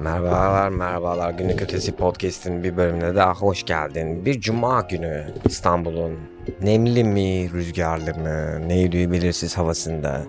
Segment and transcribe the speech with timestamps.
[0.00, 1.30] Merhabalar, merhabalar.
[1.30, 4.24] Günlük Ötesi Podcast'in bir bölümüne daha hoş geldin.
[4.24, 6.18] Bir cuma günü İstanbul'un
[6.62, 10.22] nemli mi, rüzgarlı mı, neydi belirsiz havasında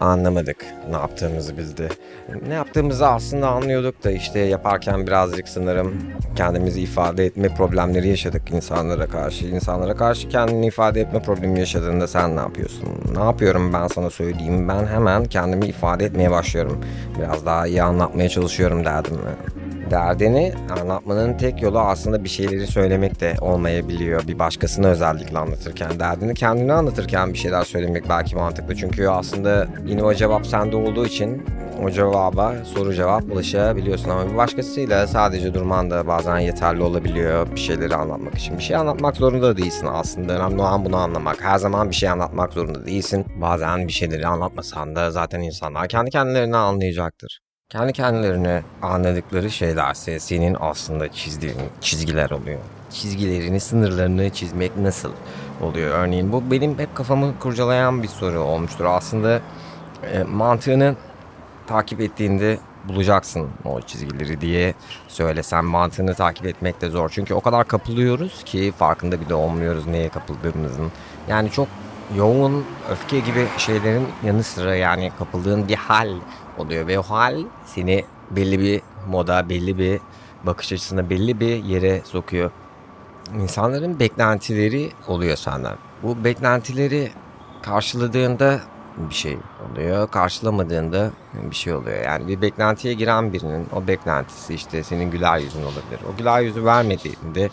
[0.00, 1.88] anlamadık ne yaptığımızı biz de.
[2.48, 5.94] Ne yaptığımızı aslında anlıyorduk da işte yaparken birazcık sanırım
[6.36, 9.46] kendimizi ifade etme problemleri yaşadık insanlara karşı.
[9.46, 12.88] İnsanlara karşı kendini ifade etme problemi yaşadığında sen ne yapıyorsun?
[13.16, 14.68] Ne yapıyorum ben sana söyleyeyim.
[14.68, 16.84] Ben hemen kendimi ifade etmeye başlıyorum.
[17.18, 19.18] Biraz daha iyi anlatmaya çalışıyorum derdimi.
[19.90, 24.28] Derdini anlatmanın tek yolu aslında bir şeyleri söylemek de olmayabiliyor.
[24.28, 26.00] Bir başkasına özellikle anlatırken.
[26.00, 28.76] Derdini kendine anlatırken bir şeyler söylemek belki mantıklı.
[28.76, 31.42] Çünkü aslında yine o cevap sende olduğu için
[31.82, 37.60] o cevaba soru cevap ulaşabiliyorsun ama bir başkasıyla sadece durman da bazen yeterli olabiliyor bir
[37.60, 38.58] şeyleri anlatmak için.
[38.58, 40.32] Bir şey anlatmak zorunda değilsin aslında.
[40.32, 41.44] Önemli olan bunu anlamak.
[41.44, 43.26] Her zaman bir şey anlatmak zorunda değilsin.
[43.40, 47.40] Bazen bir şeyleri anlatmasan da zaten insanlar kendi kendilerini anlayacaktır.
[47.70, 52.58] Kendi kendilerine anladıkları şeylerse senin aslında çizdiğin çizgiler oluyor.
[52.90, 55.12] Çizgilerini, sınırlarını çizmek nasıl
[55.60, 55.98] oluyor?
[55.98, 58.84] Örneğin bu benim hep kafamı kurcalayan bir soru olmuştur.
[58.84, 59.40] Aslında
[60.12, 60.96] e, mantığını
[61.66, 64.74] takip ettiğinde bulacaksın o çizgileri diye
[65.08, 67.10] söylesem mantığını takip etmek de zor.
[67.14, 70.92] Çünkü o kadar kapılıyoruz ki farkında bile olmuyoruz neye kapıldığımızın.
[71.28, 71.68] Yani çok
[72.16, 76.08] yoğun öfke gibi şeylerin yanı sıra yani kapıldığın bir hal
[76.58, 80.00] oluyor ve o hal seni belli bir moda, belli bir
[80.44, 82.50] bakış açısına, belli bir yere sokuyor.
[83.34, 85.76] İnsanların beklentileri oluyor senden.
[86.02, 87.10] Bu beklentileri
[87.62, 88.60] karşıladığında
[88.96, 89.38] bir şey
[89.70, 90.10] oluyor.
[90.10, 91.10] Karşılamadığında
[91.50, 92.04] bir şey oluyor.
[92.04, 96.00] Yani bir beklentiye giren birinin o beklentisi işte senin güler yüzün olabilir.
[96.14, 97.50] O güler yüzü vermediğinde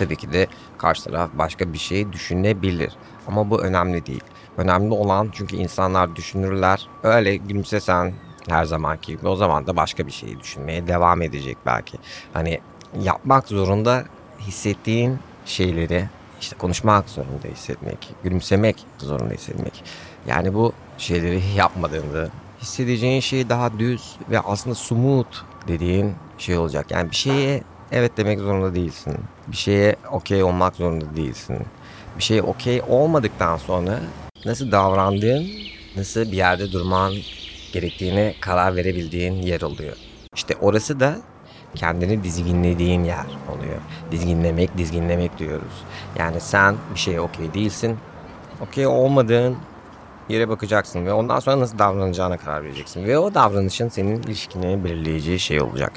[0.00, 0.46] tabii ki de
[0.78, 2.92] karşı taraf başka bir şey düşünebilir.
[3.26, 4.24] Ama bu önemli değil.
[4.56, 6.88] Önemli olan çünkü insanlar düşünürler.
[7.02, 8.14] Öyle gülümsesen
[8.48, 11.98] her zamanki gibi o zaman da başka bir şeyi düşünmeye devam edecek belki.
[12.32, 12.60] Hani
[13.02, 14.04] yapmak zorunda
[14.40, 16.08] hissettiğin şeyleri
[16.40, 19.84] işte konuşmak zorunda hissetmek, gülümsemek zorunda hissetmek.
[20.26, 22.28] Yani bu şeyleri yapmadığında
[22.62, 26.90] hissedeceğin şey daha düz ve aslında sumut dediğin şey olacak.
[26.90, 27.62] Yani bir şeye
[27.92, 29.14] evet demek zorunda değilsin.
[29.52, 31.58] Bir şeye okey olmak zorunda değilsin.
[32.18, 34.00] Bir şeye okey olmadıktan sonra
[34.44, 35.46] nasıl davrandığın,
[35.96, 37.12] nasıl bir yerde durman
[37.72, 39.96] gerektiğine karar verebildiğin yer oluyor.
[40.34, 41.16] İşte orası da
[41.74, 43.80] kendini dizginlediğin yer oluyor.
[44.10, 45.84] Dizginlemek, dizginlemek diyoruz.
[46.18, 47.96] Yani sen bir şeye okey değilsin.
[48.60, 49.56] Okey olmadığın
[50.28, 53.04] yere bakacaksın ve ondan sonra nasıl davranacağına karar vereceksin.
[53.04, 55.92] Ve o davranışın senin ilişkini belirleyeceği şey olacak.